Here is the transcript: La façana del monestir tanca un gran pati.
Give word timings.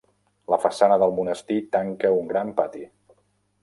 La 0.53 0.57
façana 0.63 0.97
del 1.03 1.13
monestir 1.19 1.59
tanca 1.79 2.15
un 2.19 2.35
gran 2.35 2.53
pati. 2.63 2.87